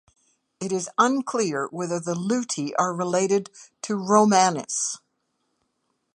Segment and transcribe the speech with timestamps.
[0.59, 3.51] It is unclear whether the Luti are related
[3.83, 4.97] to Romanis.